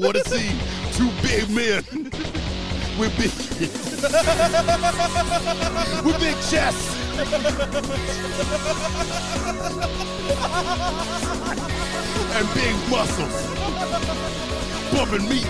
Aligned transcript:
want 0.00 0.16
to 0.16 0.24
see 0.30 0.48
two 0.92 1.10
big 1.20 1.50
men 1.50 1.82
with 2.98 3.14
big 3.18 3.30
with 6.04 6.18
big 6.18 6.34
chests. 6.48 6.96
and 12.32 12.48
big 12.54 12.74
muscles. 12.88 13.34
Bumping 14.90 15.28
meat. 15.28 15.46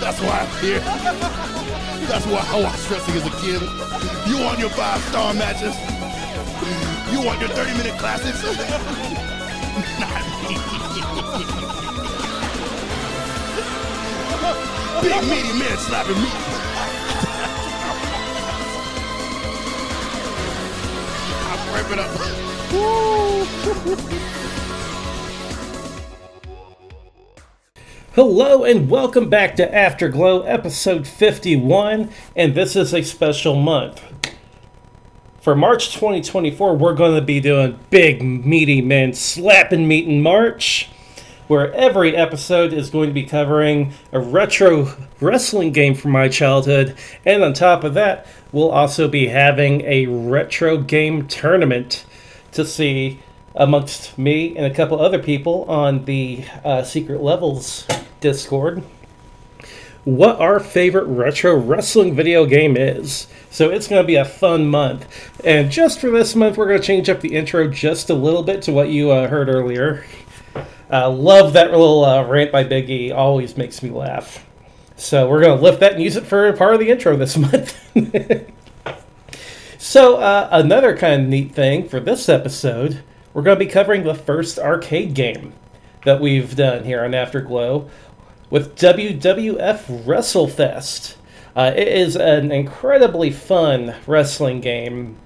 That's 0.00 0.20
why 0.20 0.38
I'm 0.38 0.48
here. 0.62 0.80
That's 2.06 2.26
why 2.26 2.46
I 2.46 2.60
watched 2.62 2.90
wrestling 2.90 3.16
as 3.16 3.26
a 3.26 3.30
kid. 3.40 3.60
You 4.28 4.38
want 4.44 4.58
your 4.60 4.70
five 4.70 5.02
star 5.02 5.34
matches? 5.34 5.74
You 7.18 7.24
want 7.26 7.40
your 7.40 7.48
30 7.48 7.76
minute 7.76 7.98
classics? 7.98 8.40
Not 8.44 10.14
me. 10.46 10.54
Big 15.02 15.22
meaty 15.28 15.52
men 15.58 15.78
slapping 15.78 16.14
meat. 16.14 16.32
I'm 21.42 21.60
wrapping 21.74 21.98
up. 21.98 22.10
Hello 28.14 28.62
and 28.62 28.88
welcome 28.88 29.28
back 29.28 29.56
to 29.56 29.74
Afterglow 29.74 30.42
episode 30.42 31.08
51, 31.08 32.10
and 32.36 32.54
this 32.54 32.76
is 32.76 32.94
a 32.94 33.02
special 33.02 33.56
month. 33.56 34.17
For 35.40 35.54
March 35.54 35.94
2024, 35.94 36.76
we're 36.76 36.94
going 36.94 37.14
to 37.14 37.24
be 37.24 37.38
doing 37.38 37.78
Big 37.90 38.24
Meaty 38.24 38.82
Men 38.82 39.12
Slapping 39.12 39.86
Meat 39.86 40.08
in 40.08 40.20
March, 40.20 40.88
where 41.46 41.72
every 41.74 42.16
episode 42.16 42.72
is 42.72 42.90
going 42.90 43.08
to 43.08 43.14
be 43.14 43.22
covering 43.22 43.92
a 44.10 44.18
retro 44.18 44.92
wrestling 45.20 45.70
game 45.70 45.94
from 45.94 46.10
my 46.10 46.28
childhood, 46.28 46.96
and 47.24 47.44
on 47.44 47.52
top 47.52 47.84
of 47.84 47.94
that, 47.94 48.26
we'll 48.50 48.72
also 48.72 49.06
be 49.06 49.28
having 49.28 49.82
a 49.82 50.06
retro 50.06 50.76
game 50.76 51.28
tournament 51.28 52.04
to 52.50 52.64
see 52.64 53.20
amongst 53.54 54.18
me 54.18 54.56
and 54.56 54.66
a 54.66 54.74
couple 54.74 55.00
other 55.00 55.20
people 55.20 55.62
on 55.66 56.04
the 56.04 56.44
uh, 56.64 56.82
Secret 56.82 57.22
Levels 57.22 57.86
Discord 58.20 58.82
what 60.16 60.40
our 60.40 60.58
favorite 60.58 61.04
retro 61.04 61.54
wrestling 61.54 62.14
video 62.14 62.46
game 62.46 62.78
is. 62.78 63.26
So 63.50 63.68
it's 63.68 63.86
going 63.86 64.02
to 64.02 64.06
be 64.06 64.14
a 64.14 64.24
fun 64.24 64.66
month. 64.66 65.06
And 65.44 65.70
just 65.70 66.00
for 66.00 66.08
this 66.08 66.34
month, 66.34 66.56
we're 66.56 66.66
going 66.66 66.80
to 66.80 66.86
change 66.86 67.10
up 67.10 67.20
the 67.20 67.36
intro 67.36 67.68
just 67.68 68.08
a 68.08 68.14
little 68.14 68.42
bit 68.42 68.62
to 68.62 68.72
what 68.72 68.88
you 68.88 69.10
uh, 69.10 69.28
heard 69.28 69.50
earlier. 69.50 70.06
Uh, 70.90 71.10
love 71.10 71.52
that 71.52 71.72
little 71.72 72.06
uh, 72.06 72.24
rant 72.24 72.50
by 72.50 72.64
Biggie, 72.64 73.14
always 73.14 73.58
makes 73.58 73.82
me 73.82 73.90
laugh. 73.90 74.46
So 74.96 75.28
we're 75.28 75.42
going 75.42 75.58
to 75.58 75.62
lift 75.62 75.80
that 75.80 75.92
and 75.92 76.02
use 76.02 76.16
it 76.16 76.24
for 76.24 76.50
part 76.54 76.72
of 76.72 76.80
the 76.80 76.88
intro 76.88 77.14
this 77.14 77.36
month. 77.36 77.76
so, 79.78 80.16
uh, 80.16 80.48
another 80.50 80.96
kind 80.96 81.22
of 81.22 81.28
neat 81.28 81.52
thing 81.52 81.86
for 81.86 82.00
this 82.00 82.30
episode 82.30 83.02
we're 83.34 83.42
going 83.42 83.58
to 83.58 83.64
be 83.64 83.70
covering 83.70 84.04
the 84.04 84.14
first 84.14 84.58
arcade 84.58 85.12
game 85.12 85.52
that 86.04 86.20
we've 86.20 86.56
done 86.56 86.84
here 86.84 87.04
on 87.04 87.14
Afterglow 87.14 87.88
with 88.50 88.76
WWF 88.76 90.04
WrestleFest. 90.04 91.16
Uh, 91.54 91.72
it 91.76 91.88
is 91.88 92.16
an 92.16 92.52
incredibly 92.52 93.30
fun 93.30 93.94
wrestling 94.06 94.60
game, 94.60 95.16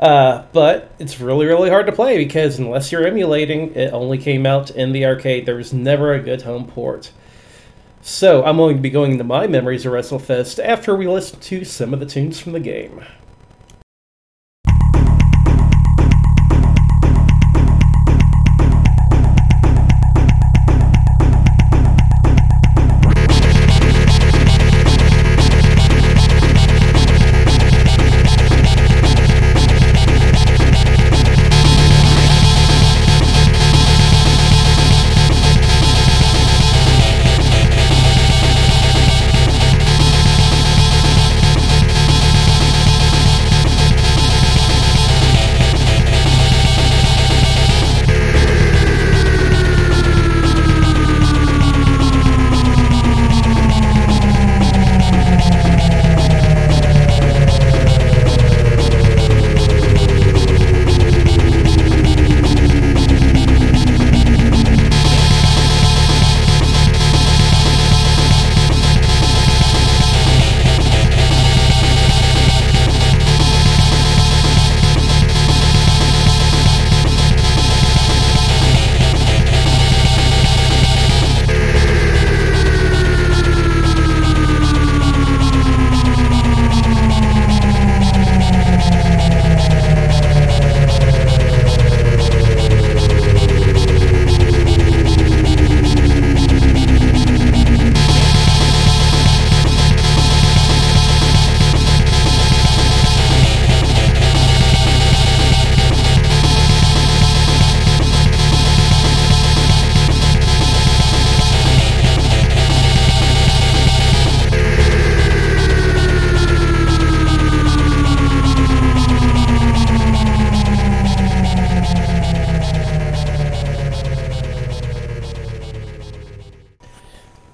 uh, 0.00 0.44
but 0.52 0.92
it's 0.98 1.20
really, 1.20 1.46
really 1.46 1.70
hard 1.70 1.86
to 1.86 1.92
play 1.92 2.18
because 2.18 2.58
unless 2.58 2.92
you're 2.92 3.06
emulating, 3.06 3.74
it 3.74 3.92
only 3.92 4.18
came 4.18 4.46
out 4.46 4.70
in 4.70 4.92
the 4.92 5.04
arcade. 5.04 5.44
There 5.44 5.56
was 5.56 5.72
never 5.72 6.12
a 6.12 6.20
good 6.20 6.42
home 6.42 6.66
port. 6.66 7.10
So 8.00 8.44
I'm 8.44 8.56
going 8.56 8.76
to 8.76 8.82
be 8.82 8.90
going 8.90 9.12
into 9.12 9.24
my 9.24 9.46
memories 9.46 9.84
of 9.84 9.92
WrestleFest 9.92 10.64
after 10.64 10.94
we 10.94 11.08
listen 11.08 11.40
to 11.40 11.64
some 11.64 11.92
of 11.92 12.00
the 12.00 12.06
tunes 12.06 12.38
from 12.38 12.52
the 12.52 12.60
game. 12.60 13.04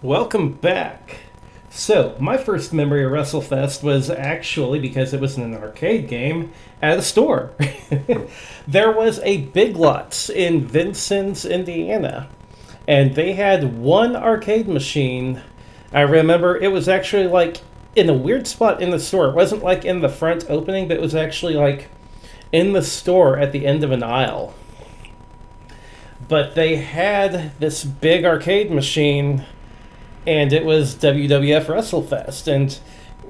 Welcome 0.05 0.53
back. 0.53 1.17
So, 1.71 2.15
my 2.21 2.37
first 2.37 2.75
memory 2.75 3.07
of 3.07 3.13
WrestleFest 3.13 3.83
was 3.83 4.11
actually 4.11 4.79
because 4.79 5.15
it 5.15 5.21
was 5.21 5.39
an 5.39 5.55
arcade 5.55 6.09
game 6.09 6.53
at 6.83 6.99
a 6.99 7.03
store. 7.03 7.53
there 8.69 8.93
was 8.93 9.19
a 9.21 9.39
Big 9.39 9.77
Lots 9.77 10.29
in 10.29 10.67
Vincennes, 10.67 11.47
Indiana, 11.47 12.29
and 12.87 13.15
they 13.15 13.33
had 13.33 13.79
one 13.79 14.15
arcade 14.15 14.69
machine. 14.69 15.41
I 15.91 16.03
remember 16.03 16.55
it 16.55 16.71
was 16.71 16.87
actually 16.87 17.27
like 17.27 17.63
in 17.97 18.11
a 18.11 18.15
weird 18.15 18.47
spot 18.47 18.83
in 18.83 18.91
the 18.91 19.01
store. 19.01 19.29
It 19.29 19.35
wasn't 19.35 19.65
like 19.65 19.87
in 19.87 20.03
the 20.03 20.11
front 20.11 20.45
opening, 20.51 20.87
but 20.87 20.99
it 20.99 21.03
was 21.03 21.15
actually 21.15 21.55
like 21.55 21.89
in 22.53 22.75
the 22.75 22.83
store 22.83 23.39
at 23.39 23.53
the 23.53 23.65
end 23.65 23.83
of 23.83 23.91
an 23.91 24.03
aisle. 24.03 24.53
But 26.29 26.55
they 26.55 26.77
had 26.77 27.59
this 27.59 27.85
big 27.85 28.27
arcade 28.27 28.71
machine 28.71 29.47
and 30.27 30.53
it 30.53 30.65
was 30.65 30.95
WWF 30.97 31.67
WrestleFest. 31.67 32.53
And 32.53 32.79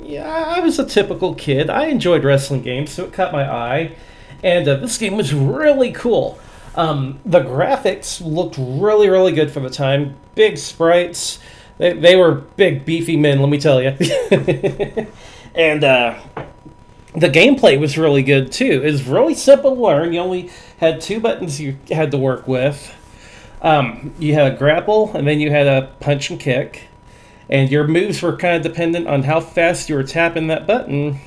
yeah, 0.02 0.28
I 0.28 0.60
was 0.60 0.78
a 0.78 0.86
typical 0.86 1.34
kid. 1.34 1.70
I 1.70 1.86
enjoyed 1.86 2.24
wrestling 2.24 2.62
games, 2.62 2.92
so 2.92 3.04
it 3.04 3.12
caught 3.12 3.32
my 3.32 3.50
eye. 3.50 3.96
And 4.42 4.68
uh, 4.68 4.76
this 4.76 4.98
game 4.98 5.16
was 5.16 5.32
really 5.32 5.92
cool. 5.92 6.38
Um, 6.74 7.20
the 7.24 7.40
graphics 7.40 8.20
looked 8.20 8.56
really, 8.58 9.08
really 9.08 9.32
good 9.32 9.50
for 9.50 9.60
the 9.60 9.70
time. 9.70 10.16
Big 10.34 10.58
sprites. 10.58 11.38
They, 11.78 11.92
they 11.92 12.16
were 12.16 12.32
big, 12.32 12.84
beefy 12.84 13.16
men, 13.16 13.40
let 13.40 13.48
me 13.48 13.58
tell 13.58 13.80
you. 13.80 13.90
and 15.54 15.84
uh, 15.84 16.20
the 17.14 17.28
gameplay 17.28 17.78
was 17.78 17.96
really 17.96 18.22
good 18.22 18.52
too. 18.52 18.82
It 18.82 18.92
was 18.92 19.04
really 19.04 19.34
simple 19.34 19.74
to 19.74 19.80
learn. 19.80 20.12
You 20.12 20.20
only 20.20 20.50
had 20.78 21.00
two 21.00 21.20
buttons 21.20 21.60
you 21.60 21.78
had 21.90 22.10
to 22.10 22.18
work 22.18 22.46
with. 22.48 22.92
Um, 23.62 24.14
you 24.18 24.34
had 24.34 24.52
a 24.52 24.56
grapple, 24.56 25.14
and 25.14 25.26
then 25.26 25.40
you 25.40 25.50
had 25.50 25.66
a 25.66 25.90
punch 26.00 26.30
and 26.30 26.38
kick. 26.38 26.88
And 27.48 27.70
your 27.70 27.86
moves 27.86 28.22
were 28.22 28.36
kind 28.36 28.56
of 28.56 28.62
dependent 28.62 29.06
on 29.06 29.22
how 29.22 29.40
fast 29.40 29.88
you 29.88 29.94
were 29.94 30.02
tapping 30.02 30.46
that 30.48 30.66
button, 30.66 31.20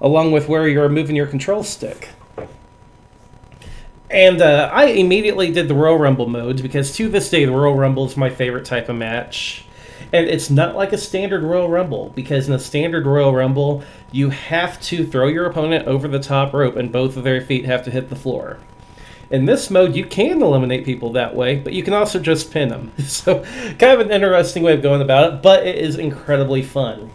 along 0.00 0.32
with 0.32 0.48
where 0.48 0.66
you 0.68 0.78
were 0.78 0.88
moving 0.88 1.16
your 1.16 1.26
control 1.26 1.62
stick. 1.62 2.10
And 4.10 4.40
uh, 4.40 4.70
I 4.72 4.86
immediately 4.86 5.50
did 5.50 5.66
the 5.66 5.74
Royal 5.74 5.98
Rumble 5.98 6.28
mode 6.28 6.62
because 6.62 6.94
to 6.96 7.08
this 7.08 7.28
day, 7.30 7.44
the 7.44 7.52
Royal 7.52 7.74
Rumble 7.74 8.06
is 8.06 8.16
my 8.16 8.30
favorite 8.30 8.64
type 8.64 8.88
of 8.88 8.96
match. 8.96 9.64
And 10.12 10.28
it's 10.28 10.50
not 10.50 10.76
like 10.76 10.92
a 10.92 10.98
standard 10.98 11.42
Royal 11.42 11.68
Rumble 11.68 12.10
because 12.10 12.46
in 12.46 12.54
a 12.54 12.58
standard 12.58 13.06
Royal 13.06 13.34
Rumble, 13.34 13.82
you 14.12 14.30
have 14.30 14.80
to 14.82 15.04
throw 15.04 15.26
your 15.26 15.46
opponent 15.46 15.88
over 15.88 16.06
the 16.06 16.20
top 16.20 16.52
rope 16.52 16.76
and 16.76 16.92
both 16.92 17.16
of 17.16 17.24
their 17.24 17.40
feet 17.40 17.64
have 17.64 17.82
to 17.84 17.90
hit 17.90 18.10
the 18.10 18.16
floor. 18.16 18.58
In 19.30 19.44
this 19.46 19.70
mode, 19.70 19.96
you 19.96 20.04
can 20.04 20.42
eliminate 20.42 20.84
people 20.84 21.12
that 21.12 21.34
way, 21.34 21.56
but 21.56 21.72
you 21.72 21.82
can 21.82 21.94
also 21.94 22.18
just 22.18 22.50
pin 22.50 22.68
them. 22.68 22.92
So, 23.04 23.42
kind 23.78 23.82
of 23.82 24.00
an 24.00 24.10
interesting 24.10 24.62
way 24.62 24.74
of 24.74 24.82
going 24.82 25.00
about 25.00 25.32
it, 25.32 25.42
but 25.42 25.66
it 25.66 25.76
is 25.76 25.96
incredibly 25.96 26.62
fun. 26.62 27.10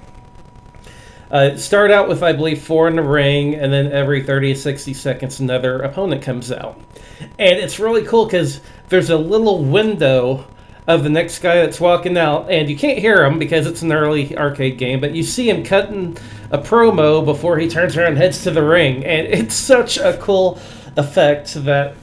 Uh, 1.30 1.56
start 1.58 1.92
out 1.92 2.08
with, 2.08 2.24
I 2.24 2.34
believe, 2.34 2.62
four 2.62 2.88
in 2.88 2.96
the 2.96 3.04
ring, 3.04 3.54
and 3.54 3.72
then 3.72 3.92
every 3.92 4.24
30 4.24 4.54
to 4.54 4.60
60 4.60 4.94
seconds, 4.94 5.40
another 5.40 5.80
opponent 5.82 6.24
comes 6.24 6.52
out. 6.52 6.80
And 7.38 7.60
it's 7.60 7.80
really 7.80 8.04
cool 8.04 8.26
because 8.26 8.62
there's 8.88 9.12
a 9.12 9.18
little 9.18 9.64
window 9.64 10.48
of 10.88 11.04
the 11.04 11.10
next 11.10 11.40
guy 11.40 11.56
that's 11.56 11.80
walking 11.80 12.18
out, 12.18 12.50
and 12.50 12.68
you 12.68 12.76
can't 12.76 12.98
hear 12.98 13.24
him 13.24 13.38
because 13.38 13.68
it's 13.68 13.84
an 13.84 13.92
early 13.92 14.36
arcade 14.36 14.80
game, 14.80 15.00
but 15.00 15.14
you 15.14 15.22
see 15.22 15.48
him 15.48 15.64
cutting 15.64 16.18
a 16.50 16.58
promo 16.58 17.24
before 17.24 17.60
he 17.60 17.68
turns 17.68 17.96
around 17.96 18.08
and 18.08 18.18
heads 18.18 18.42
to 18.44 18.52
the 18.52 18.64
ring. 18.64 19.06
And 19.06 19.28
it's 19.32 19.54
such 19.54 19.98
a 19.98 20.18
cool 20.18 20.60
effect 20.98 21.54
that 21.66 21.96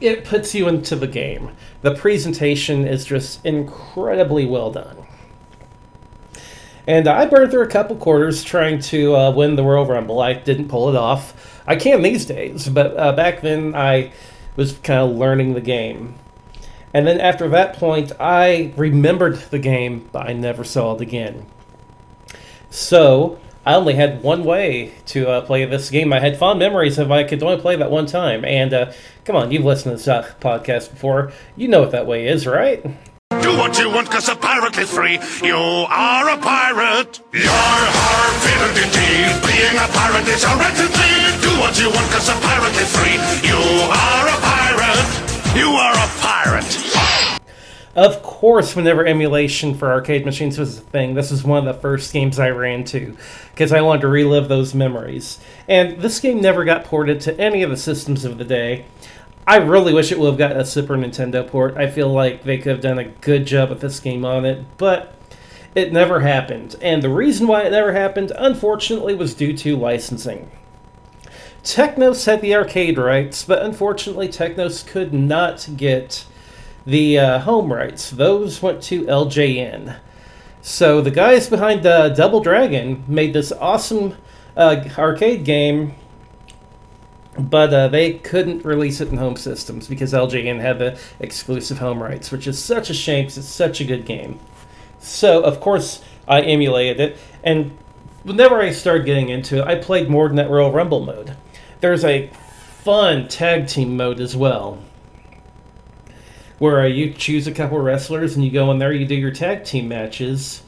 it 0.00 0.24
puts 0.24 0.54
you 0.54 0.68
into 0.68 0.96
the 0.96 1.06
game. 1.06 1.50
The 1.82 1.94
presentation 1.94 2.86
is 2.86 3.04
just 3.04 3.44
incredibly 3.44 4.46
well 4.46 4.70
done. 4.70 4.96
And 6.86 7.06
I 7.06 7.26
burned 7.26 7.50
through 7.50 7.62
a 7.62 7.68
couple 7.68 7.96
quarters 7.96 8.42
trying 8.42 8.80
to 8.80 9.14
uh, 9.14 9.30
win 9.30 9.56
the 9.56 9.62
Royal 9.62 9.86
Rumble. 9.86 10.20
I 10.20 10.32
didn't 10.32 10.68
pull 10.68 10.88
it 10.88 10.96
off. 10.96 11.62
I 11.66 11.76
can 11.76 12.02
these 12.02 12.24
days, 12.24 12.68
but 12.68 12.96
uh, 12.96 13.12
back 13.12 13.42
then 13.42 13.74
I 13.74 14.12
was 14.56 14.72
kind 14.78 15.00
of 15.00 15.16
learning 15.16 15.54
the 15.54 15.60
game. 15.60 16.14
And 16.92 17.06
then 17.06 17.20
after 17.20 17.48
that 17.50 17.74
point, 17.74 18.12
I 18.18 18.72
remembered 18.76 19.36
the 19.36 19.58
game, 19.58 20.08
but 20.10 20.28
I 20.28 20.32
never 20.32 20.64
saw 20.64 20.94
it 20.96 21.00
again. 21.00 21.46
So 22.70 23.38
I 23.70 23.74
only 23.76 23.94
had 23.94 24.24
one 24.24 24.42
way 24.42 24.90
to 25.14 25.28
uh, 25.28 25.40
play 25.42 25.64
this 25.64 25.90
game. 25.90 26.12
I 26.12 26.18
had 26.18 26.36
fond 26.36 26.58
memories 26.58 26.98
of 26.98 27.12
I 27.12 27.22
could 27.22 27.40
only 27.40 27.62
play 27.62 27.76
that 27.76 27.88
one 27.88 28.06
time. 28.06 28.44
And 28.44 28.74
uh, 28.74 28.92
come 29.24 29.36
on, 29.36 29.52
you've 29.52 29.64
listened 29.64 29.96
to 29.96 30.04
this 30.04 30.26
podcast 30.40 30.90
before. 30.90 31.30
You 31.54 31.68
know 31.68 31.78
what 31.78 31.92
that 31.92 32.04
way 32.04 32.26
is, 32.26 32.48
right? 32.48 32.82
Do 32.82 33.56
what 33.56 33.78
you 33.78 33.88
want, 33.88 34.10
cause 34.10 34.28
a 34.28 34.34
pirate 34.34 34.76
is 34.76 34.90
free. 34.90 35.20
You 35.46 35.54
are 35.54 36.30
a 36.30 36.38
pirate. 36.38 37.20
You're 37.32 37.46
hard 37.46 38.34
fitted 38.42 38.74
indeed. 38.74 39.38
Being 39.46 39.78
a 39.78 39.86
pirate 39.94 40.26
is 40.26 40.42
a 40.42 40.50
right 40.58 40.74
indeed. 40.74 41.30
Do 41.38 41.54
what 41.62 41.78
you 41.78 41.94
want, 41.94 42.10
cause 42.10 42.26
a 42.26 42.34
pirate 42.42 42.74
is 42.74 42.90
free. 42.90 43.22
You 43.46 43.54
are 43.54 44.26
a 44.26 44.38
pirate. 44.42 45.30
You 45.54 45.78
are 45.78 45.94
a 45.94 46.08
pirate. 46.18 46.89
Of 47.96 48.22
course, 48.22 48.76
whenever 48.76 49.04
emulation 49.04 49.74
for 49.74 49.90
arcade 49.90 50.24
machines 50.24 50.58
was 50.58 50.78
a 50.78 50.80
thing, 50.80 51.14
this 51.14 51.32
was 51.32 51.42
one 51.42 51.66
of 51.66 51.74
the 51.74 51.80
first 51.80 52.12
games 52.12 52.38
I 52.38 52.50
ran 52.50 52.84
to 52.84 53.16
because 53.50 53.72
I 53.72 53.80
wanted 53.80 54.02
to 54.02 54.08
relive 54.08 54.48
those 54.48 54.74
memories. 54.74 55.40
And 55.66 56.00
this 56.00 56.20
game 56.20 56.40
never 56.40 56.64
got 56.64 56.84
ported 56.84 57.20
to 57.22 57.40
any 57.40 57.64
of 57.64 57.70
the 57.70 57.76
systems 57.76 58.24
of 58.24 58.38
the 58.38 58.44
day. 58.44 58.84
I 59.44 59.56
really 59.56 59.92
wish 59.92 60.12
it 60.12 60.20
would 60.20 60.28
have 60.28 60.38
got 60.38 60.56
a 60.56 60.64
Super 60.64 60.96
Nintendo 60.96 61.44
port. 61.44 61.76
I 61.76 61.90
feel 61.90 62.08
like 62.12 62.44
they 62.44 62.58
could 62.58 62.70
have 62.70 62.80
done 62.80 63.00
a 63.00 63.04
good 63.08 63.44
job 63.46 63.70
with 63.70 63.80
this 63.80 63.98
game 63.98 64.24
on 64.24 64.44
it, 64.44 64.64
but 64.78 65.16
it 65.74 65.92
never 65.92 66.20
happened. 66.20 66.76
And 66.80 67.02
the 67.02 67.08
reason 67.08 67.48
why 67.48 67.62
it 67.62 67.70
never 67.70 67.92
happened, 67.92 68.30
unfortunately, 68.38 69.16
was 69.16 69.34
due 69.34 69.56
to 69.56 69.76
licensing. 69.76 70.48
Technos 71.64 72.24
had 72.24 72.40
the 72.40 72.54
arcade 72.54 72.98
rights, 72.98 73.44
but 73.44 73.62
unfortunately, 73.62 74.28
Technos 74.28 74.84
could 74.84 75.12
not 75.12 75.68
get 75.76 76.24
the 76.86 77.18
uh, 77.18 77.38
home 77.40 77.72
rights. 77.72 78.10
Those 78.10 78.62
went 78.62 78.82
to 78.84 79.04
LJN. 79.04 79.98
So 80.62 81.00
the 81.00 81.10
guys 81.10 81.48
behind 81.48 81.86
uh, 81.86 82.10
Double 82.10 82.40
Dragon 82.40 83.04
made 83.08 83.32
this 83.32 83.52
awesome 83.52 84.16
uh, 84.56 84.84
arcade 84.98 85.44
game 85.44 85.94
but 87.38 87.72
uh, 87.72 87.88
they 87.88 88.14
couldn't 88.14 88.64
release 88.64 89.00
it 89.00 89.08
in 89.08 89.16
home 89.16 89.36
systems 89.36 89.86
because 89.86 90.12
LJN 90.12 90.60
had 90.60 90.78
the 90.78 90.98
exclusive 91.20 91.78
home 91.78 92.02
rights, 92.02 92.30
which 92.30 92.46
is 92.46 92.62
such 92.62 92.90
a 92.90 92.94
shame 92.94 93.24
because 93.24 93.38
it's 93.38 93.48
such 93.48 93.80
a 93.80 93.84
good 93.84 94.04
game. 94.04 94.38
So, 94.98 95.42
of 95.42 95.60
course, 95.60 96.02
I 96.28 96.42
emulated 96.42 97.00
it, 97.00 97.18
and 97.42 97.76
whenever 98.24 98.60
I 98.60 98.72
started 98.72 99.06
getting 99.06 99.28
into 99.28 99.58
it, 99.58 99.66
I 99.66 99.76
played 99.76 100.10
more 100.10 100.28
than 100.28 100.36
that 100.36 100.50
Royal 100.50 100.72
Rumble 100.72 101.04
mode. 101.04 101.36
There's 101.80 102.04
a 102.04 102.28
fun 102.82 103.28
tag 103.28 103.66
team 103.68 103.96
mode 103.96 104.20
as 104.20 104.36
well, 104.36 104.78
where 106.60 106.82
uh, 106.82 106.86
you 106.86 107.12
choose 107.12 107.48
a 107.48 107.52
couple 107.52 107.78
wrestlers 107.78 108.36
and 108.36 108.44
you 108.44 108.50
go 108.50 108.70
in 108.70 108.78
there, 108.78 108.92
you 108.92 109.06
do 109.06 109.16
your 109.16 109.32
tag 109.32 109.64
team 109.64 109.88
matches 109.88 110.62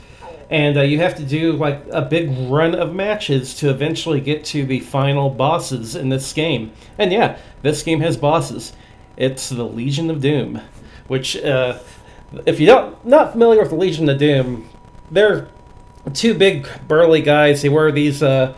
and 0.53 0.77
uh, 0.77 0.83
you 0.83 0.99
have 0.99 1.15
to 1.15 1.25
do 1.25 1.53
like 1.53 1.83
a 1.91 2.03
big 2.03 2.31
run 2.51 2.75
of 2.75 2.95
matches 2.95 3.55
to 3.55 3.71
eventually 3.71 4.21
get 4.21 4.45
to 4.45 4.67
the 4.67 4.81
final 4.81 5.31
bosses 5.31 5.97
in 5.97 6.11
this 6.11 6.31
game. 6.35 6.73
And 6.99 7.11
yeah, 7.11 7.39
this 7.63 7.83
game 7.83 8.01
has 8.01 8.19
bosses. 8.19 8.75
It's 9.17 9.49
the 9.49 9.65
Legion 9.65 10.11
of 10.11 10.21
Doom, 10.21 10.61
which, 11.09 11.37
uh, 11.37 11.79
if 12.45 12.61
you're 12.61 12.75
not, 12.75 13.07
not 13.07 13.33
familiar 13.33 13.61
with 13.61 13.71
the 13.71 13.77
Legion 13.77 14.09
of 14.11 14.19
Doom, 14.19 14.69
they're 15.11 15.49
two 16.13 16.35
big 16.35 16.69
burly 16.87 17.23
guys. 17.23 17.63
They 17.63 17.71
wear 17.71 17.91
these 17.91 18.23
uh, 18.23 18.55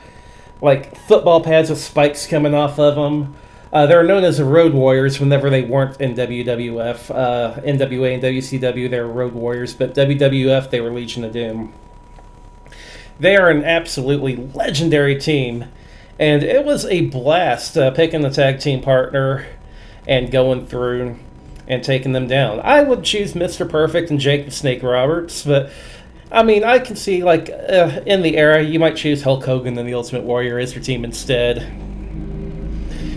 like 0.61 0.97
football 0.97 1.43
pads 1.43 1.71
with 1.71 1.79
spikes 1.81 2.27
coming 2.27 2.55
off 2.55 2.79
of 2.81 2.97
them. 2.97 3.37
Uh, 3.75 3.87
they're 3.87 4.05
known 4.05 4.23
as 4.23 4.39
the 4.39 4.45
Road 4.45 4.73
Warriors 4.73 5.19
whenever 5.19 5.51
they 5.51 5.63
weren't 5.63 6.01
in 6.01 6.15
WWF. 6.15 7.11
Uh, 7.11 7.61
NWA 7.63 8.15
and 8.15 8.23
WCW, 8.23 8.89
they 8.89 9.01
were 9.01 9.09
Road 9.09 9.33
Warriors, 9.33 9.75
but 9.75 9.93
WWF, 9.97 10.71
they 10.71 10.81
were 10.81 10.93
Legion 10.93 11.25
of 11.25 11.33
Doom. 11.33 11.75
They 13.19 13.37
are 13.37 13.51
an 13.51 13.65
absolutely 13.65 14.37
legendary 14.37 15.19
team, 15.19 15.65
and 16.21 16.45
it 16.45 16.65
was 16.65 16.85
a 16.87 17.07
blast 17.07 17.77
uh, 17.77 17.91
picking 17.91 18.21
the 18.21 18.31
tag 18.31 18.61
team 18.61 18.81
partner 18.81 19.45
and 20.07 20.31
going 20.31 20.69
through 20.69 21.19
and 21.67 21.83
taking 21.83 22.13
them 22.13 22.29
down. 22.29 22.61
I 22.61 22.85
would 22.85 23.03
choose 23.03 23.33
Mr. 23.33 23.69
Perfect 23.69 24.09
and 24.09 24.21
Jake 24.21 24.45
the 24.45 24.53
Snake 24.53 24.85
Roberts, 24.85 25.45
but 25.45 25.73
I 26.31 26.45
mean, 26.45 26.63
I 26.63 26.79
can 26.79 26.95
see 26.95 27.25
like 27.25 27.51
uh, 27.51 28.03
in 28.07 28.23
the 28.23 28.37
era 28.37 28.63
you 28.63 28.79
might 28.79 28.95
choose 28.95 29.25
Hulk 29.25 29.45
Hogan 29.45 29.77
and 29.77 29.89
the 29.89 29.95
Ultimate 29.95 30.23
Warrior 30.23 30.61
as 30.61 30.77
your 30.77 30.85
team 30.85 31.05
instead. 31.05 31.94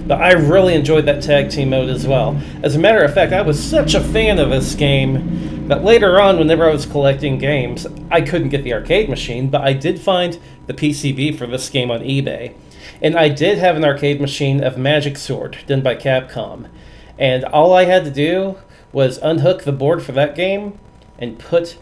But 0.07 0.21
I 0.21 0.31
really 0.31 0.73
enjoyed 0.73 1.05
that 1.05 1.21
tag 1.21 1.49
team 1.49 1.71
mode 1.71 1.89
as 1.89 2.07
well. 2.07 2.39
As 2.63 2.75
a 2.75 2.79
matter 2.79 3.03
of 3.03 3.13
fact, 3.13 3.33
I 3.33 3.41
was 3.41 3.61
such 3.61 3.93
a 3.93 4.01
fan 4.01 4.39
of 4.39 4.49
this 4.49 4.73
game 4.73 5.67
that 5.67 5.83
later 5.83 6.21
on, 6.21 6.39
whenever 6.39 6.67
I 6.67 6.71
was 6.71 6.85
collecting 6.85 7.37
games, 7.37 7.85
I 8.09 8.21
couldn't 8.21 8.49
get 8.49 8.63
the 8.63 8.73
arcade 8.73 9.09
machine, 9.09 9.49
but 9.49 9.61
I 9.61 9.73
did 9.73 9.99
find 9.99 10.39
the 10.65 10.73
PCB 10.73 11.37
for 11.37 11.45
this 11.45 11.69
game 11.69 11.91
on 11.91 11.99
eBay. 11.99 12.55
And 13.01 13.17
I 13.17 13.29
did 13.29 13.57
have 13.57 13.75
an 13.75 13.83
arcade 13.83 14.21
machine 14.21 14.63
of 14.63 14.77
Magic 14.77 15.17
Sword 15.17 15.57
done 15.67 15.81
by 15.81 15.95
Capcom. 15.95 16.69
And 17.19 17.43
all 17.43 17.73
I 17.73 17.85
had 17.85 18.05
to 18.05 18.11
do 18.11 18.57
was 18.93 19.17
unhook 19.17 19.63
the 19.63 19.71
board 19.71 20.03
for 20.03 20.13
that 20.13 20.35
game 20.35 20.79
and 21.19 21.37
put 21.37 21.77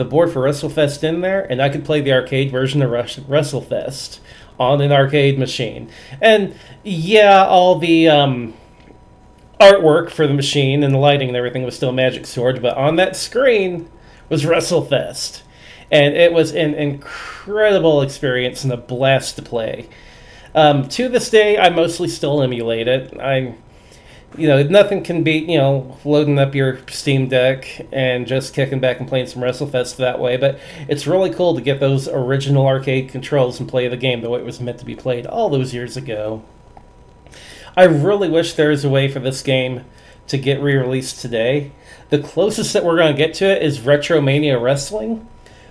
the 0.00 0.04
board 0.04 0.32
for 0.32 0.40
WrestleFest 0.40 1.04
in 1.04 1.20
there, 1.20 1.46
and 1.50 1.60
I 1.60 1.68
could 1.68 1.84
play 1.84 2.00
the 2.00 2.12
arcade 2.12 2.50
version 2.50 2.82
of 2.82 2.90
WrestleFest 2.90 4.18
on 4.58 4.80
an 4.80 4.90
arcade 4.90 5.38
machine. 5.38 5.90
And 6.20 6.54
yeah, 6.82 7.44
all 7.44 7.78
the 7.78 8.08
um, 8.08 8.54
artwork 9.60 10.10
for 10.10 10.26
the 10.26 10.34
machine 10.34 10.82
and 10.82 10.94
the 10.94 10.98
lighting 10.98 11.28
and 11.28 11.36
everything 11.36 11.62
was 11.62 11.76
still 11.76 11.92
Magic 11.92 12.26
Sword, 12.26 12.62
but 12.62 12.76
on 12.76 12.96
that 12.96 13.14
screen 13.14 13.90
was 14.30 14.44
WrestleFest. 14.44 15.42
And 15.90 16.16
it 16.16 16.32
was 16.32 16.52
an 16.52 16.74
incredible 16.74 18.00
experience 18.00 18.64
and 18.64 18.72
a 18.72 18.76
blast 18.76 19.36
to 19.36 19.42
play. 19.42 19.88
Um, 20.54 20.88
to 20.90 21.08
this 21.08 21.28
day, 21.30 21.58
I 21.58 21.68
mostly 21.68 22.08
still 22.08 22.42
emulate 22.42 22.88
it. 22.88 23.18
I 23.20 23.54
you 24.36 24.46
know, 24.46 24.62
nothing 24.62 25.02
can 25.02 25.22
beat, 25.22 25.48
you 25.48 25.58
know, 25.58 25.98
loading 26.04 26.38
up 26.38 26.54
your 26.54 26.78
Steam 26.88 27.28
Deck 27.28 27.86
and 27.92 28.26
just 28.26 28.54
kicking 28.54 28.80
back 28.80 29.00
and 29.00 29.08
playing 29.08 29.26
some 29.26 29.42
WrestleFest 29.42 29.96
that 29.96 30.20
way. 30.20 30.36
But 30.36 30.60
it's 30.88 31.06
really 31.06 31.30
cool 31.30 31.54
to 31.54 31.60
get 31.60 31.80
those 31.80 32.08
original 32.08 32.66
arcade 32.66 33.08
controls 33.08 33.58
and 33.58 33.68
play 33.68 33.88
the 33.88 33.96
game 33.96 34.20
the 34.20 34.30
way 34.30 34.40
it 34.40 34.44
was 34.44 34.60
meant 34.60 34.78
to 34.78 34.84
be 34.84 34.94
played 34.94 35.26
all 35.26 35.50
those 35.50 35.74
years 35.74 35.96
ago. 35.96 36.44
I 37.76 37.84
really 37.84 38.28
wish 38.28 38.54
there 38.54 38.70
was 38.70 38.84
a 38.84 38.88
way 38.88 39.08
for 39.08 39.20
this 39.20 39.42
game 39.42 39.84
to 40.28 40.38
get 40.38 40.60
re 40.60 40.76
released 40.76 41.20
today. 41.20 41.72
The 42.10 42.18
closest 42.18 42.72
that 42.72 42.84
we're 42.84 42.96
going 42.96 43.14
to 43.14 43.18
get 43.18 43.34
to 43.34 43.46
it 43.46 43.62
is 43.62 43.80
Retromania 43.80 44.60
Wrestling, 44.60 45.26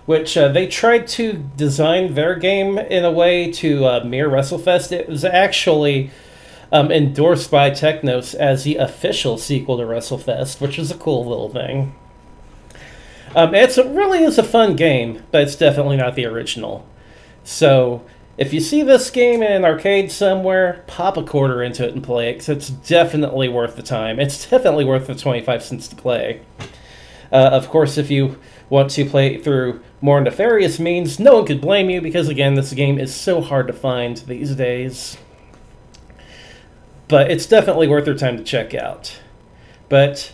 which 0.05 0.37
uh, 0.37 0.49
they 0.49 0.67
tried 0.67 1.07
to 1.09 1.33
design 1.55 2.13
their 2.13 2.35
game 2.35 2.77
in 2.77 3.05
a 3.05 3.11
way 3.11 3.51
to 3.53 3.85
uh, 3.85 4.03
mirror 4.03 4.29
WrestleFest. 4.29 4.91
It 4.91 5.07
was 5.07 5.23
actually 5.23 6.11
um, 6.71 6.91
endorsed 6.91 7.49
by 7.49 7.69
Technos 7.69 8.33
as 8.33 8.63
the 8.63 8.75
official 8.75 9.38
sequel 9.38 9.77
to 9.77 9.83
WrestleFest, 9.83 10.61
which 10.61 10.77
is 10.77 10.91
a 10.91 10.97
cool 10.97 11.25
little 11.25 11.49
thing. 11.49 11.95
Um, 13.35 13.53
it's 13.53 13.77
it 13.77 13.88
really 13.88 14.23
is 14.23 14.38
a 14.38 14.43
fun 14.43 14.75
game, 14.75 15.23
but 15.31 15.41
it's 15.41 15.55
definitely 15.55 15.97
not 15.97 16.15
the 16.15 16.25
original. 16.25 16.88
So 17.43 18.03
if 18.38 18.53
you 18.53 18.59
see 18.59 18.83
this 18.83 19.09
game 19.09 19.43
in 19.43 19.51
an 19.51 19.65
arcade 19.65 20.11
somewhere, 20.11 20.83
pop 20.88 21.17
a 21.17 21.23
quarter 21.23 21.61
into 21.61 21.85
it 21.85 21.93
and 21.93 22.03
play 22.03 22.29
it, 22.29 22.33
because 22.33 22.49
it's 22.49 22.69
definitely 22.69 23.49
worth 23.49 23.75
the 23.75 23.83
time. 23.83 24.19
It's 24.19 24.49
definitely 24.49 24.85
worth 24.85 25.07
the 25.07 25.15
25 25.15 25.63
cents 25.63 25.88
to 25.89 25.95
play. 25.95 26.41
Uh, 27.31 27.49
of 27.51 27.69
course, 27.69 27.97
if 27.97 28.09
you 28.09 28.39
want 28.69 28.89
to 28.91 29.05
play 29.05 29.38
through 29.38 29.81
more 30.01 30.21
nefarious 30.21 30.79
means, 30.79 31.19
no 31.19 31.35
one 31.35 31.45
could 31.45 31.61
blame 31.61 31.89
you, 31.89 32.01
because 32.01 32.29
again, 32.29 32.55
this 32.55 32.73
game 32.73 32.97
is 32.97 33.13
so 33.13 33.41
hard 33.41 33.67
to 33.67 33.73
find 33.73 34.17
these 34.17 34.55
days. 34.55 35.17
But 37.09 37.29
it's 37.29 37.45
definitely 37.45 37.87
worth 37.87 38.07
your 38.07 38.15
time 38.15 38.37
to 38.37 38.43
check 38.43 38.73
out. 38.73 39.19
But 39.89 40.31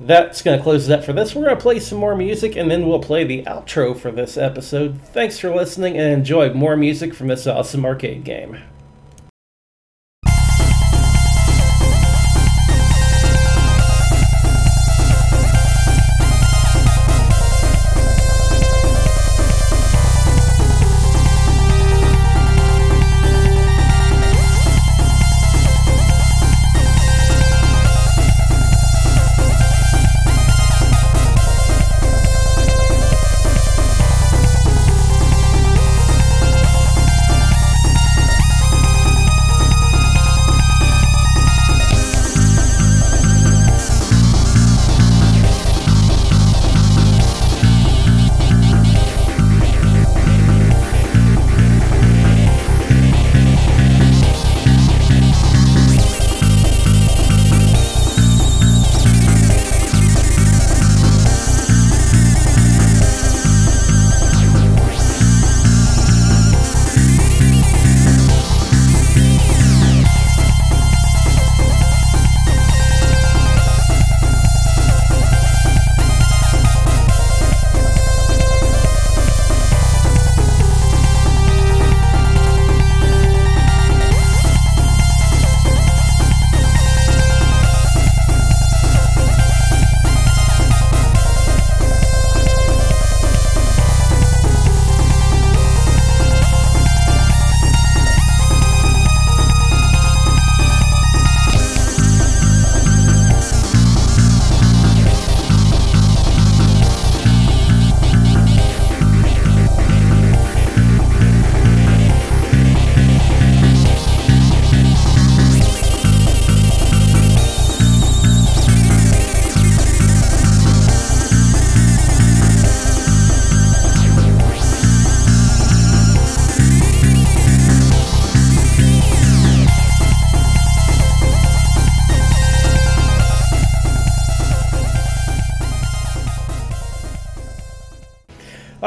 that's 0.00 0.42
going 0.42 0.56
to 0.56 0.62
close 0.62 0.88
it 0.88 0.98
up 0.98 1.04
for 1.04 1.12
this. 1.12 1.34
We're 1.34 1.44
going 1.44 1.56
to 1.56 1.62
play 1.62 1.80
some 1.80 1.98
more 1.98 2.14
music 2.14 2.56
and 2.56 2.70
then 2.70 2.86
we'll 2.86 3.00
play 3.00 3.24
the 3.24 3.42
outro 3.42 3.98
for 3.98 4.10
this 4.10 4.36
episode. 4.36 5.00
Thanks 5.02 5.38
for 5.38 5.54
listening 5.54 5.96
and 5.98 6.12
enjoy 6.12 6.52
more 6.52 6.76
music 6.76 7.12
from 7.12 7.28
this 7.28 7.46
awesome 7.46 7.84
arcade 7.84 8.24
game. 8.24 8.58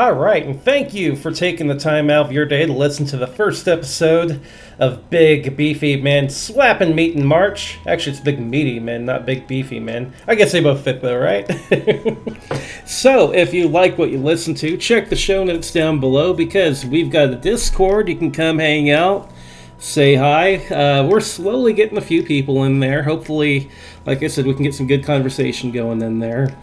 All 0.04 0.12
right, 0.12 0.46
and 0.46 0.62
thank 0.62 0.94
you 0.94 1.16
for 1.16 1.32
taking 1.32 1.68
the 1.68 1.80
time 1.80 2.10
out 2.10 2.26
of 2.26 2.34
your 2.34 2.46
day 2.46 2.66
to 2.66 2.74
listen 2.74 3.06
to 3.06 3.16
the 3.16 3.26
first 3.26 3.70
episode 3.70 4.42
of 4.78 5.10
Big 5.10 5.56
Beefy 5.56 5.96
Men 5.96 6.30
Slapping 6.30 6.94
Meat 6.94 7.16
in 7.16 7.26
March. 7.26 7.80
Actually, 7.88 8.12
it's 8.12 8.20
Big 8.20 8.38
Meaty 8.38 8.82
Men, 8.82 9.06
not 9.06 9.26
Big 9.26 9.48
Beefy 9.48 9.80
Men. 9.80 10.14
I 10.28 10.36
guess 10.36 10.52
they 10.52 10.60
both 10.60 10.84
fit 10.84 11.02
though, 11.02 11.18
right? 11.18 11.50
so, 12.86 13.34
if 13.34 13.54
you 13.54 13.70
like 13.70 13.98
what 13.98 14.12
you 14.12 14.18
listen 14.18 14.54
to, 14.56 14.76
check 14.76 15.08
the 15.08 15.16
show 15.16 15.46
notes 15.46 15.72
down 15.72 16.02
below 16.02 16.34
because 16.34 16.86
we've 16.86 17.10
got 17.10 17.30
a 17.30 17.38
Discord. 17.38 18.10
You 18.10 18.18
can 18.18 18.34
come 18.34 18.60
hang 18.60 18.90
out, 18.90 19.32
say 19.78 20.16
hi. 20.16 20.58
Uh, 20.68 21.08
we're 21.08 21.22
slowly 21.22 21.72
getting 21.72 21.98
a 21.98 22.02
few 22.02 22.24
people 22.24 22.66
in 22.66 22.82
there. 22.82 23.04
Hopefully, 23.04 23.72
like 24.06 24.22
I 24.22 24.28
said, 24.28 24.46
we 24.46 24.54
can 24.54 24.64
get 24.64 24.76
some 24.76 24.88
good 24.88 25.06
conversation 25.06 25.72
going 25.72 26.02
in 26.02 26.20
there. 26.20 26.54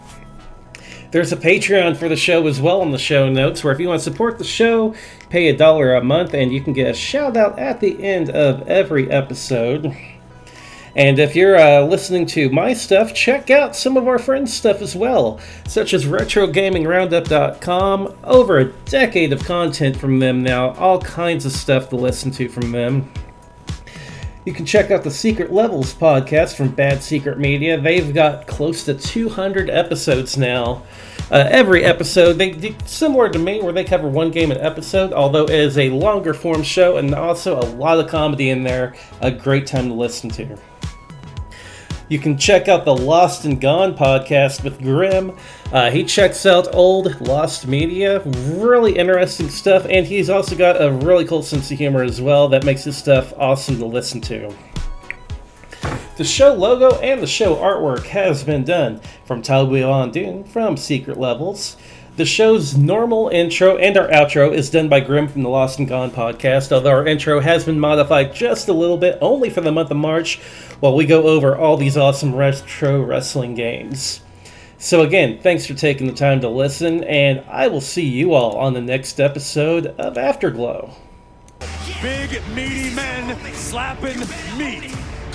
There's 1.11 1.31
a 1.33 1.37
Patreon 1.37 1.97
for 1.97 2.07
the 2.07 2.15
show 2.15 2.47
as 2.47 2.61
well 2.61 2.81
in 2.83 2.91
the 2.91 2.97
show 2.97 3.29
notes, 3.29 3.61
where 3.63 3.73
if 3.73 3.81
you 3.81 3.89
want 3.89 4.01
to 4.01 4.09
support 4.09 4.37
the 4.37 4.45
show, 4.45 4.95
pay 5.29 5.49
a 5.49 5.57
dollar 5.57 5.95
a 5.95 6.03
month 6.03 6.33
and 6.33 6.53
you 6.53 6.61
can 6.61 6.71
get 6.71 6.89
a 6.89 6.93
shout 6.93 7.35
out 7.35 7.59
at 7.59 7.81
the 7.81 8.01
end 8.01 8.29
of 8.29 8.65
every 8.65 9.11
episode. 9.11 9.93
And 10.95 11.19
if 11.19 11.35
you're 11.35 11.57
uh, 11.57 11.81
listening 11.81 12.25
to 12.27 12.49
my 12.49 12.71
stuff, 12.73 13.13
check 13.13 13.49
out 13.49 13.75
some 13.75 13.97
of 13.97 14.07
our 14.07 14.19
friends' 14.19 14.53
stuff 14.53 14.81
as 14.81 14.95
well, 14.95 15.41
such 15.67 15.93
as 15.93 16.05
RetroGamingRoundup.com. 16.05 18.15
Over 18.23 18.59
a 18.59 18.71
decade 18.85 19.33
of 19.33 19.43
content 19.43 19.97
from 19.97 20.19
them 20.19 20.43
now, 20.43 20.69
all 20.75 21.01
kinds 21.01 21.45
of 21.45 21.51
stuff 21.51 21.89
to 21.89 21.97
listen 21.97 22.31
to 22.31 22.47
from 22.47 22.71
them. 22.71 23.11
You 24.43 24.53
can 24.53 24.65
check 24.65 24.89
out 24.89 25.03
the 25.03 25.11
Secret 25.11 25.53
Levels 25.53 25.93
podcast 25.93 26.55
from 26.55 26.69
Bad 26.69 27.03
Secret 27.03 27.37
Media. 27.37 27.79
They've 27.79 28.11
got 28.11 28.47
close 28.47 28.83
to 28.85 28.95
200 28.95 29.69
episodes 29.69 30.35
now. 30.35 30.81
Uh, 31.29 31.47
every 31.51 31.83
episode, 31.83 32.33
they 32.33 32.75
similar 32.85 33.29
to 33.29 33.37
me, 33.37 33.61
where 33.61 33.71
they 33.71 33.83
cover 33.83 34.07
one 34.07 34.31
game 34.31 34.51
an 34.51 34.57
episode, 34.57 35.13
although 35.13 35.43
it 35.43 35.51
is 35.51 35.77
a 35.77 35.91
longer 35.91 36.33
form 36.33 36.63
show 36.63 36.97
and 36.97 37.13
also 37.13 37.59
a 37.59 37.67
lot 37.75 37.99
of 37.99 38.09
comedy 38.09 38.49
in 38.49 38.63
there. 38.63 38.95
A 39.21 39.29
great 39.29 39.67
time 39.67 39.89
to 39.89 39.93
listen 39.93 40.31
to. 40.31 40.57
You 42.11 42.19
can 42.19 42.37
check 42.37 42.67
out 42.67 42.83
the 42.83 42.93
Lost 42.93 43.45
and 43.45 43.61
Gone 43.61 43.95
podcast 43.95 44.65
with 44.65 44.81
Grim. 44.81 45.31
Uh, 45.71 45.89
he 45.91 46.03
checks 46.03 46.45
out 46.45 46.75
old 46.75 47.21
Lost 47.21 47.65
media, 47.67 48.19
really 48.19 48.97
interesting 48.97 49.47
stuff, 49.47 49.85
and 49.89 50.05
he's 50.05 50.29
also 50.29 50.57
got 50.57 50.81
a 50.81 50.91
really 50.91 51.23
cool 51.23 51.41
sense 51.41 51.71
of 51.71 51.77
humor 51.77 52.03
as 52.03 52.19
well 52.19 52.49
that 52.49 52.65
makes 52.65 52.83
his 52.83 52.97
stuff 52.97 53.31
awesome 53.37 53.77
to 53.77 53.85
listen 53.85 54.19
to. 54.19 54.53
The 56.17 56.25
show 56.25 56.53
logo 56.53 56.99
and 56.99 57.23
the 57.23 57.27
show 57.27 57.55
artwork 57.55 58.03
has 58.07 58.43
been 58.43 58.65
done 58.65 58.99
from 59.23 59.41
Von 59.41 60.11
Doom 60.11 60.43
from 60.43 60.75
Secret 60.75 61.17
Levels. 61.17 61.77
The 62.21 62.27
show's 62.27 62.77
normal 62.77 63.29
intro 63.29 63.77
and 63.77 63.97
our 63.97 64.07
outro 64.09 64.53
is 64.53 64.69
done 64.69 64.89
by 64.89 64.99
Grim 64.99 65.27
from 65.27 65.41
the 65.41 65.49
Lost 65.49 65.79
and 65.79 65.87
Gone 65.87 66.11
podcast, 66.11 66.71
although 66.71 66.91
our 66.91 67.07
intro 67.07 67.39
has 67.39 67.65
been 67.65 67.79
modified 67.79 68.35
just 68.35 68.67
a 68.67 68.73
little 68.73 68.97
bit, 68.97 69.17
only 69.21 69.49
for 69.49 69.61
the 69.61 69.71
month 69.71 69.89
of 69.89 69.97
March, 69.97 70.37
while 70.81 70.95
we 70.95 71.07
go 71.07 71.23
over 71.23 71.57
all 71.57 71.77
these 71.77 71.97
awesome 71.97 72.35
retro 72.35 73.01
wrestling 73.01 73.55
games. 73.55 74.21
So, 74.77 75.01
again, 75.01 75.39
thanks 75.41 75.65
for 75.65 75.73
taking 75.73 76.05
the 76.05 76.13
time 76.13 76.41
to 76.41 76.47
listen, 76.47 77.03
and 77.05 77.43
I 77.49 77.69
will 77.69 77.81
see 77.81 78.05
you 78.05 78.35
all 78.35 78.55
on 78.55 78.75
the 78.75 78.81
next 78.81 79.19
episode 79.19 79.87
of 79.87 80.15
Afterglow. 80.15 80.93
Big, 82.03 82.39
meaty 82.53 82.93
men 82.93 83.35
slapping 83.55 84.19
meat. 84.59 84.95